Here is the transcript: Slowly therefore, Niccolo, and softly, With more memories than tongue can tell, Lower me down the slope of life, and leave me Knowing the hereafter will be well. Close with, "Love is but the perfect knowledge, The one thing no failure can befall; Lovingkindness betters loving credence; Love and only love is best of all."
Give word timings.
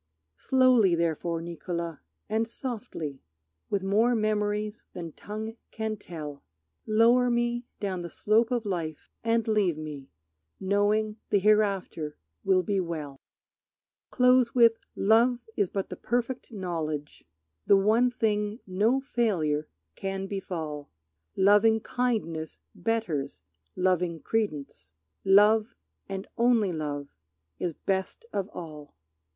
Slowly 0.37 0.95
therefore, 0.95 1.43
Niccolo, 1.43 1.99
and 2.27 2.47
softly, 2.47 3.21
With 3.69 3.83
more 3.83 4.15
memories 4.15 4.83
than 4.93 5.11
tongue 5.11 5.57
can 5.69 5.95
tell, 5.95 6.43
Lower 6.87 7.29
me 7.29 7.67
down 7.79 8.01
the 8.01 8.09
slope 8.09 8.49
of 8.49 8.65
life, 8.65 9.11
and 9.23 9.47
leave 9.47 9.77
me 9.77 10.09
Knowing 10.59 11.17
the 11.29 11.37
hereafter 11.37 12.17
will 12.43 12.63
be 12.63 12.79
well. 12.79 13.19
Close 14.09 14.55
with, 14.55 14.79
"Love 14.95 15.37
is 15.55 15.69
but 15.69 15.89
the 15.89 15.95
perfect 15.95 16.51
knowledge, 16.51 17.23
The 17.67 17.77
one 17.77 18.09
thing 18.09 18.59
no 18.65 19.01
failure 19.01 19.67
can 19.95 20.25
befall; 20.25 20.89
Lovingkindness 21.37 22.57
betters 22.73 23.43
loving 23.75 24.19
credence; 24.19 24.95
Love 25.23 25.75
and 26.09 26.27
only 26.39 26.71
love 26.73 27.09
is 27.59 27.73
best 27.73 28.25
of 28.33 28.49
all." 28.49 28.95